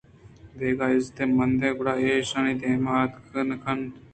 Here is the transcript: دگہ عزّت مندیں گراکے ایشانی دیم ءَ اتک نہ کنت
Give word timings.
دگہ 0.59 0.87
عزّت 0.95 1.17
مندیں 1.37 1.73
گراکے 1.77 2.07
ایشانی 2.13 2.53
دیم 2.59 2.85
ءَ 2.91 2.97
اتک 3.03 3.33
نہ 3.49 3.55
کنت 3.63 3.93